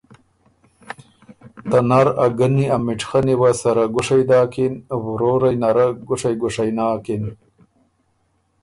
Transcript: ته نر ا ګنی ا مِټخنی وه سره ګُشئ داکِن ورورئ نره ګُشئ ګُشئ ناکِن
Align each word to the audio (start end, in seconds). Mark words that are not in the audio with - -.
ته 1.69 1.79
نر 1.89 2.07
ا 2.23 2.25
ګنی 2.37 2.65
ا 2.75 2.77
مِټخنی 2.85 3.35
وه 3.39 3.51
سره 3.61 3.83
ګُشئ 3.95 4.23
داکِن 4.29 4.73
ورورئ 5.03 5.55
نره 5.63 5.85
ګُشئ 6.07 6.33
ګُشئ 6.41 6.69
ناکِن 6.77 7.23